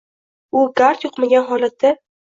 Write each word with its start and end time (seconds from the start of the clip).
U 0.61 0.63
gard 0.81 1.05
yuqmagan 1.07 1.49
holatda. 1.51 1.97